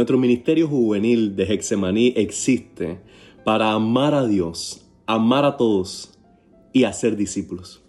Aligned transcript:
Nuestro 0.00 0.16
ministerio 0.16 0.66
juvenil 0.66 1.36
de 1.36 1.44
Hexemaní 1.44 2.14
existe 2.16 3.00
para 3.44 3.72
amar 3.72 4.14
a 4.14 4.26
Dios, 4.26 4.86
amar 5.04 5.44
a 5.44 5.58
todos 5.58 6.18
y 6.72 6.84
hacer 6.84 7.16
discípulos. 7.16 7.82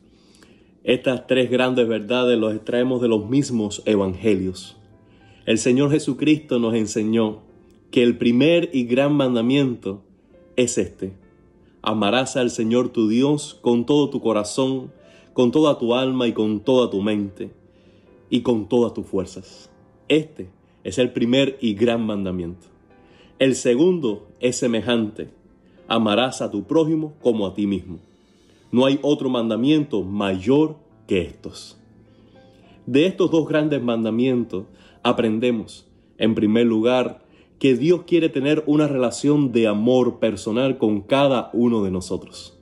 Estas 0.83 1.25
tres 1.25 1.49
grandes 1.49 1.87
verdades 1.87 2.37
los 2.37 2.53
extraemos 2.53 3.01
de 3.01 3.07
los 3.07 3.29
mismos 3.29 3.81
evangelios. 3.85 4.75
El 5.45 5.57
Señor 5.57 5.89
Jesucristo 5.91 6.59
nos 6.59 6.75
enseñó 6.75 7.43
que 7.91 8.03
el 8.03 8.17
primer 8.17 8.69
y 8.73 8.83
gran 8.83 9.13
mandamiento 9.13 10.03
es 10.57 10.77
este. 10.77 11.13
Amarás 11.81 12.35
al 12.35 12.49
Señor 12.49 12.89
tu 12.89 13.07
Dios 13.07 13.57
con 13.61 13.85
todo 13.85 14.09
tu 14.09 14.19
corazón, 14.19 14.91
con 15.31 15.53
toda 15.53 15.79
tu 15.79 15.95
alma 15.95 16.27
y 16.27 16.33
con 16.33 16.59
toda 16.59 16.89
tu 16.89 17.01
mente 17.01 17.51
y 18.29 18.41
con 18.41 18.67
todas 18.67 18.93
tus 18.93 19.05
fuerzas. 19.05 19.69
Este 20.09 20.49
es 20.83 20.97
el 20.97 21.11
primer 21.11 21.57
y 21.61 21.73
gran 21.73 22.05
mandamiento. 22.05 22.67
El 23.39 23.55
segundo 23.55 24.27
es 24.39 24.57
semejante. 24.57 25.29
Amarás 25.87 26.41
a 26.41 26.51
tu 26.51 26.63
prójimo 26.63 27.13
como 27.21 27.45
a 27.45 27.53
ti 27.53 27.67
mismo. 27.67 27.99
No 28.71 28.85
hay 28.85 28.99
otro 29.01 29.29
mandamiento 29.29 30.03
mayor 30.03 30.77
que 31.07 31.21
estos. 31.21 31.77
De 32.85 33.05
estos 33.05 33.29
dos 33.31 33.47
grandes 33.47 33.81
mandamientos 33.81 34.65
aprendemos, 35.03 35.87
en 36.17 36.35
primer 36.35 36.65
lugar, 36.65 37.25
que 37.59 37.75
Dios 37.75 38.03
quiere 38.07 38.29
tener 38.29 38.63
una 38.65 38.87
relación 38.87 39.51
de 39.51 39.67
amor 39.67 40.19
personal 40.19 40.77
con 40.77 41.01
cada 41.01 41.51
uno 41.53 41.83
de 41.83 41.91
nosotros. 41.91 42.57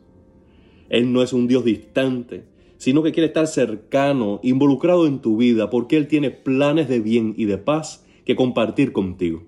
Él 0.90 1.14
no 1.14 1.22
es 1.22 1.32
un 1.32 1.48
Dios 1.48 1.64
distante, 1.64 2.44
sino 2.78 3.04
que 3.04 3.12
quiere 3.12 3.28
estar 3.28 3.48
cercano, 3.48 4.40
involucrado 4.44 5.08
en 5.08 5.20
tu 5.20 5.38
vida, 5.38 5.70
porque 5.70 5.96
Él 5.98 6.08
tiene 6.08 6.32
planes 6.32 6.90
de 6.90 7.00
bien 7.00 7.34
y 7.38 7.46
de 7.46 7.58
paz 7.58 8.06
que 8.30 8.36
compartir 8.36 8.92
contigo. 8.92 9.42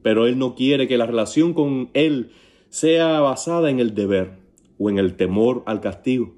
Pero 0.00 0.26
Él 0.26 0.38
no 0.38 0.54
quiere 0.54 0.88
que 0.88 0.96
la 0.96 1.04
relación 1.04 1.52
con 1.52 1.90
Él 1.92 2.30
sea 2.70 3.20
basada 3.20 3.68
en 3.68 3.78
el 3.78 3.94
deber 3.94 4.38
o 4.78 4.88
en 4.88 4.96
el 4.96 5.16
temor 5.16 5.62
al 5.66 5.82
castigo, 5.82 6.32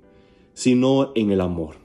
sino 0.55 1.13
en 1.15 1.31
el 1.31 1.41
amor. 1.41 1.77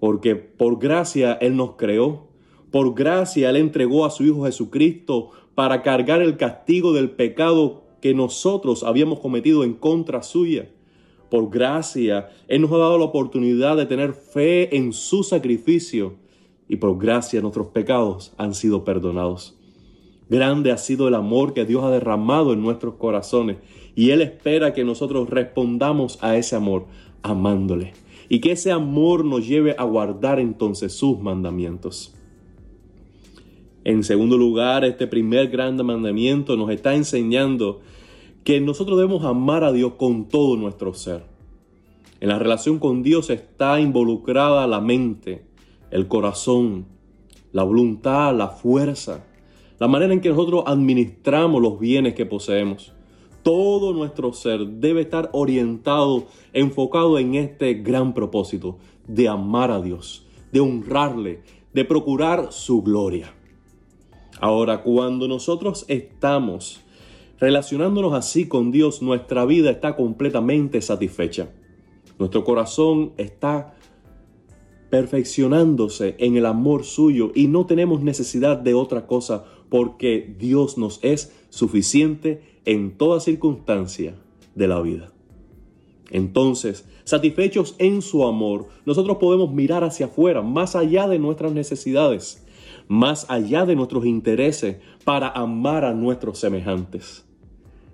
Porque 0.00 0.34
por 0.34 0.80
gracia 0.80 1.34
Él 1.34 1.54
nos 1.54 1.76
creó, 1.76 2.26
por 2.72 2.92
gracia 2.96 3.50
Él 3.50 3.56
entregó 3.56 4.04
a 4.04 4.10
su 4.10 4.24
Hijo 4.24 4.46
Jesucristo 4.46 5.30
para 5.54 5.82
cargar 5.82 6.20
el 6.20 6.36
castigo 6.36 6.92
del 6.92 7.12
pecado 7.12 7.84
que 8.02 8.14
nosotros 8.14 8.82
habíamos 8.82 9.20
cometido 9.20 9.62
en 9.62 9.74
contra 9.74 10.24
suya 10.24 10.68
por 11.30 11.50
gracia, 11.50 12.30
Él 12.48 12.62
nos 12.62 12.72
ha 12.72 12.78
dado 12.78 12.98
la 12.98 13.04
oportunidad 13.04 13.76
de 13.76 13.86
tener 13.86 14.12
fe 14.12 14.76
en 14.76 14.92
su 14.92 15.22
sacrificio 15.22 16.16
y 16.70 16.76
por 16.76 16.96
gracia 16.98 17.40
nuestros 17.40 17.66
pecados 17.66 18.32
han 18.38 18.54
sido 18.54 18.84
perdonados. 18.84 19.58
Grande 20.28 20.70
ha 20.70 20.78
sido 20.78 21.08
el 21.08 21.16
amor 21.16 21.52
que 21.52 21.64
Dios 21.64 21.82
ha 21.82 21.90
derramado 21.90 22.52
en 22.52 22.62
nuestros 22.62 22.94
corazones 22.94 23.56
y 23.96 24.10
Él 24.10 24.22
espera 24.22 24.72
que 24.72 24.84
nosotros 24.84 25.28
respondamos 25.28 26.16
a 26.22 26.36
ese 26.36 26.54
amor 26.54 26.86
amándole 27.22 27.92
y 28.28 28.38
que 28.38 28.52
ese 28.52 28.70
amor 28.70 29.24
nos 29.24 29.48
lleve 29.48 29.74
a 29.76 29.82
guardar 29.82 30.38
entonces 30.38 30.92
sus 30.92 31.18
mandamientos. 31.18 32.14
En 33.82 34.04
segundo 34.04 34.38
lugar, 34.38 34.84
este 34.84 35.08
primer 35.08 35.48
gran 35.48 35.74
mandamiento 35.84 36.56
nos 36.56 36.70
está 36.70 36.94
enseñando 36.94 37.80
que 38.44 38.60
nosotros 38.60 38.96
debemos 38.96 39.24
amar 39.24 39.64
a 39.64 39.72
Dios 39.72 39.94
con 39.94 40.28
todo 40.28 40.56
nuestro 40.56 40.94
ser. 40.94 41.24
En 42.20 42.28
la 42.28 42.38
relación 42.38 42.78
con 42.78 43.02
Dios 43.02 43.28
está 43.28 43.80
involucrada 43.80 44.68
la 44.68 44.80
mente, 44.80 45.49
el 45.90 46.08
corazón, 46.08 46.86
la 47.52 47.62
voluntad, 47.62 48.34
la 48.34 48.48
fuerza, 48.48 49.26
la 49.78 49.88
manera 49.88 50.12
en 50.12 50.20
que 50.20 50.28
nosotros 50.28 50.64
administramos 50.66 51.60
los 51.60 51.78
bienes 51.78 52.14
que 52.14 52.26
poseemos. 52.26 52.92
Todo 53.42 53.92
nuestro 53.92 54.32
ser 54.32 54.66
debe 54.66 55.02
estar 55.02 55.30
orientado, 55.32 56.26
enfocado 56.52 57.18
en 57.18 57.34
este 57.34 57.74
gran 57.74 58.12
propósito 58.12 58.78
de 59.06 59.28
amar 59.28 59.70
a 59.70 59.80
Dios, 59.80 60.26
de 60.52 60.60
honrarle, 60.60 61.42
de 61.72 61.84
procurar 61.84 62.52
su 62.52 62.82
gloria. 62.82 63.32
Ahora, 64.40 64.82
cuando 64.82 65.26
nosotros 65.26 65.84
estamos 65.88 66.82
Relacionándonos 67.40 68.12
así 68.12 68.46
con 68.46 68.70
Dios, 68.70 69.00
nuestra 69.00 69.46
vida 69.46 69.70
está 69.70 69.96
completamente 69.96 70.82
satisfecha. 70.82 71.48
Nuestro 72.18 72.44
corazón 72.44 73.12
está 73.16 73.74
perfeccionándose 74.90 76.16
en 76.18 76.36
el 76.36 76.46
amor 76.46 76.84
suyo 76.84 77.32
y 77.34 77.46
no 77.46 77.66
tenemos 77.66 78.02
necesidad 78.02 78.58
de 78.58 78.74
otra 78.74 79.06
cosa 79.06 79.44
porque 79.68 80.34
Dios 80.38 80.76
nos 80.76 80.98
es 81.02 81.32
suficiente 81.48 82.42
en 82.64 82.98
toda 82.98 83.20
circunstancia 83.20 84.16
de 84.54 84.68
la 84.68 84.80
vida. 84.80 85.12
Entonces, 86.10 86.84
satisfechos 87.04 87.76
en 87.78 88.02
su 88.02 88.26
amor, 88.26 88.66
nosotros 88.84 89.18
podemos 89.18 89.52
mirar 89.52 89.84
hacia 89.84 90.06
afuera, 90.06 90.42
más 90.42 90.74
allá 90.74 91.06
de 91.06 91.20
nuestras 91.20 91.52
necesidades, 91.52 92.44
más 92.88 93.26
allá 93.28 93.64
de 93.64 93.76
nuestros 93.76 94.04
intereses, 94.04 94.78
para 95.04 95.28
amar 95.28 95.84
a 95.84 95.94
nuestros 95.94 96.38
semejantes 96.38 97.24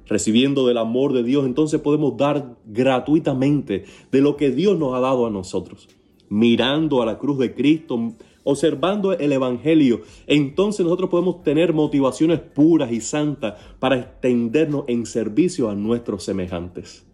recibiendo 0.09 0.67
del 0.67 0.79
amor 0.79 1.13
de 1.13 1.23
Dios, 1.23 1.47
entonces 1.47 1.81
podemos 1.81 2.17
dar 2.17 2.57
gratuitamente 2.65 3.85
de 4.13 4.21
lo 4.21 4.37
que 4.37 4.51
Dios 4.51 4.79
nos 4.79 4.95
ha 4.95 5.01
dado 5.01 5.27
a 5.27 5.31
nosotros. 5.31 5.89
Mirando 6.29 7.03
a 7.03 7.07
la 7.07 7.19
cruz 7.19 7.39
de 7.39 7.55
Cristo, 7.55 8.15
observando 8.45 9.13
el 9.13 9.33
Evangelio, 9.33 10.03
entonces 10.27 10.85
nosotros 10.85 11.11
podemos 11.11 11.43
tener 11.43 11.73
motivaciones 11.73 12.41
puras 12.41 12.93
y 12.93 13.01
santas 13.01 13.55
para 13.79 13.99
extendernos 13.99 14.85
en 14.89 15.07
servicio 15.07 15.69
a 15.69 15.75
nuestros 15.75 16.25
semejantes. 16.25 17.07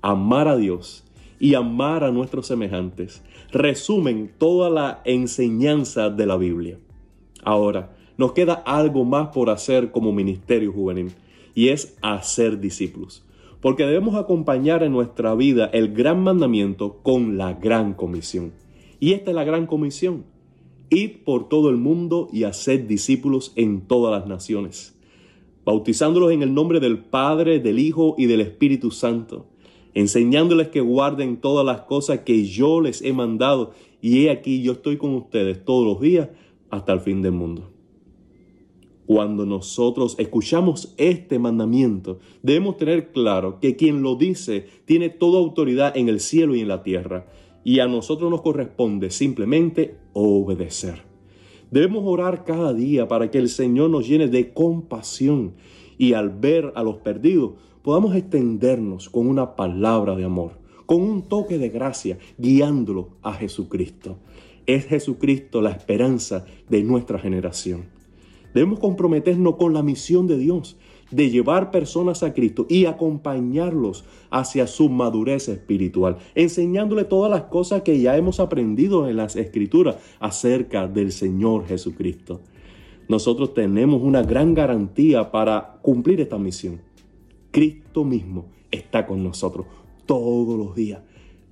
Amar 0.00 0.48
a 0.48 0.56
Dios 0.56 1.04
y 1.38 1.54
amar 1.54 2.04
a 2.04 2.10
nuestros 2.10 2.46
semejantes 2.46 3.22
resumen 3.52 4.32
toda 4.38 4.70
la 4.70 5.02
enseñanza 5.04 6.08
de 6.08 6.26
la 6.26 6.36
Biblia. 6.36 6.78
Ahora, 7.42 7.94
nos 8.16 8.32
queda 8.32 8.54
algo 8.54 9.04
más 9.04 9.28
por 9.28 9.50
hacer 9.50 9.90
como 9.90 10.12
ministerio 10.12 10.72
juvenil 10.72 11.12
y 11.54 11.68
es 11.68 11.96
hacer 12.00 12.60
discípulos. 12.60 13.24
Porque 13.62 13.86
debemos 13.86 14.16
acompañar 14.16 14.82
en 14.82 14.90
nuestra 14.90 15.36
vida 15.36 15.66
el 15.66 15.94
gran 15.94 16.22
mandamiento 16.22 16.98
con 17.02 17.38
la 17.38 17.54
gran 17.54 17.94
comisión. 17.94 18.52
Y 18.98 19.12
esta 19.12 19.30
es 19.30 19.36
la 19.36 19.44
gran 19.44 19.66
comisión. 19.66 20.24
Id 20.90 21.22
por 21.24 21.48
todo 21.48 21.70
el 21.70 21.76
mundo 21.76 22.28
y 22.32 22.42
haced 22.42 22.80
discípulos 22.80 23.52
en 23.54 23.82
todas 23.82 24.12
las 24.12 24.28
naciones, 24.28 24.98
bautizándolos 25.64 26.32
en 26.32 26.42
el 26.42 26.52
nombre 26.52 26.80
del 26.80 26.98
Padre, 26.98 27.60
del 27.60 27.78
Hijo 27.78 28.16
y 28.18 28.26
del 28.26 28.40
Espíritu 28.40 28.90
Santo, 28.90 29.46
enseñándoles 29.94 30.68
que 30.68 30.80
guarden 30.80 31.36
todas 31.36 31.64
las 31.64 31.82
cosas 31.82 32.20
que 32.20 32.44
yo 32.44 32.80
les 32.80 33.00
he 33.00 33.12
mandado. 33.12 33.74
Y 34.00 34.24
he 34.26 34.30
aquí 34.30 34.60
yo 34.62 34.72
estoy 34.72 34.96
con 34.96 35.14
ustedes 35.14 35.64
todos 35.64 35.86
los 35.86 36.00
días 36.00 36.30
hasta 36.68 36.92
el 36.92 37.00
fin 37.00 37.22
del 37.22 37.32
mundo. 37.32 37.70
Cuando 39.06 39.44
nosotros 39.44 40.14
escuchamos 40.18 40.94
este 40.96 41.38
mandamiento, 41.38 42.20
debemos 42.42 42.76
tener 42.76 43.10
claro 43.10 43.58
que 43.58 43.74
quien 43.74 44.00
lo 44.02 44.14
dice 44.14 44.66
tiene 44.84 45.10
toda 45.10 45.40
autoridad 45.40 45.96
en 45.96 46.08
el 46.08 46.20
cielo 46.20 46.54
y 46.54 46.60
en 46.60 46.68
la 46.68 46.82
tierra, 46.82 47.26
y 47.64 47.80
a 47.80 47.88
nosotros 47.88 48.30
nos 48.30 48.42
corresponde 48.42 49.10
simplemente 49.10 49.96
obedecer. 50.12 51.02
Debemos 51.70 52.04
orar 52.06 52.44
cada 52.44 52.72
día 52.72 53.08
para 53.08 53.30
que 53.30 53.38
el 53.38 53.48
Señor 53.48 53.90
nos 53.90 54.06
llene 54.06 54.28
de 54.28 54.52
compasión 54.52 55.54
y 55.98 56.12
al 56.12 56.30
ver 56.30 56.72
a 56.76 56.82
los 56.82 56.98
perdidos 56.98 57.52
podamos 57.82 58.14
extendernos 58.14 59.08
con 59.08 59.26
una 59.26 59.56
palabra 59.56 60.14
de 60.14 60.24
amor, 60.24 60.52
con 60.86 61.00
un 61.02 61.22
toque 61.22 61.58
de 61.58 61.70
gracia, 61.70 62.18
guiándolo 62.38 63.10
a 63.22 63.32
Jesucristo. 63.32 64.18
Es 64.66 64.86
Jesucristo 64.86 65.60
la 65.60 65.70
esperanza 65.70 66.44
de 66.68 66.82
nuestra 66.82 67.18
generación. 67.18 68.01
Debemos 68.54 68.78
comprometernos 68.80 69.56
con 69.56 69.72
la 69.72 69.82
misión 69.82 70.26
de 70.26 70.38
Dios 70.38 70.76
de 71.10 71.30
llevar 71.30 71.70
personas 71.70 72.22
a 72.22 72.32
Cristo 72.32 72.66
y 72.68 72.86
acompañarlos 72.86 74.04
hacia 74.30 74.66
su 74.66 74.88
madurez 74.88 75.48
espiritual, 75.48 76.16
enseñándole 76.34 77.04
todas 77.04 77.30
las 77.30 77.44
cosas 77.44 77.82
que 77.82 78.00
ya 78.00 78.16
hemos 78.16 78.40
aprendido 78.40 79.08
en 79.08 79.16
las 79.16 79.36
escrituras 79.36 79.96
acerca 80.20 80.88
del 80.88 81.12
Señor 81.12 81.66
Jesucristo. 81.66 82.40
Nosotros 83.08 83.52
tenemos 83.52 84.02
una 84.02 84.22
gran 84.22 84.54
garantía 84.54 85.30
para 85.30 85.78
cumplir 85.82 86.20
esta 86.20 86.38
misión. 86.38 86.80
Cristo 87.50 88.04
mismo 88.04 88.46
está 88.70 89.06
con 89.06 89.22
nosotros 89.22 89.66
todos 90.06 90.58
los 90.58 90.74
días, 90.74 91.02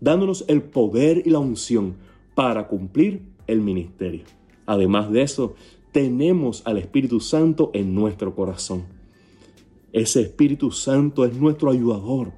dándonos 0.00 0.44
el 0.48 0.62
poder 0.62 1.22
y 1.26 1.30
la 1.30 1.38
unción 1.38 1.96
para 2.34 2.66
cumplir 2.66 3.22
el 3.46 3.60
ministerio. 3.60 4.22
Además 4.64 5.10
de 5.10 5.22
eso, 5.22 5.54
tenemos 5.92 6.62
al 6.66 6.78
Espíritu 6.78 7.20
Santo 7.20 7.70
en 7.74 7.94
nuestro 7.94 8.34
corazón. 8.34 8.84
Ese 9.92 10.22
Espíritu 10.22 10.70
Santo 10.70 11.24
es 11.24 11.34
nuestro 11.34 11.70
ayudador 11.70 12.32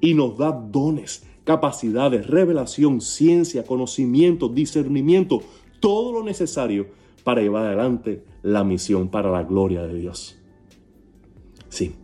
y 0.00 0.14
nos 0.14 0.36
da 0.36 0.52
dones, 0.52 1.24
capacidades, 1.44 2.26
revelación, 2.26 3.00
ciencia, 3.00 3.64
conocimiento, 3.64 4.48
discernimiento, 4.48 5.42
todo 5.80 6.12
lo 6.12 6.22
necesario 6.22 6.88
para 7.24 7.40
llevar 7.40 7.66
adelante 7.66 8.24
la 8.42 8.64
misión 8.64 9.08
para 9.08 9.30
la 9.30 9.42
gloria 9.42 9.82
de 9.86 9.98
Dios. 9.98 10.38
Sí, 11.68 11.94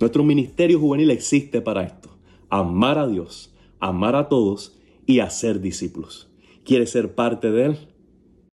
nuestro 0.00 0.24
ministerio 0.24 0.80
juvenil 0.80 1.10
existe 1.10 1.60
para 1.60 1.82
esto, 1.82 2.10
amar 2.48 2.98
a 2.98 3.06
Dios, 3.06 3.54
amar 3.80 4.16
a 4.16 4.28
todos 4.28 4.78
y 5.04 5.20
hacer 5.20 5.60
discípulos. 5.60 6.30
¿Quieres 6.64 6.90
ser 6.90 7.14
parte 7.14 7.50
de 7.50 7.64
él? 7.66 7.78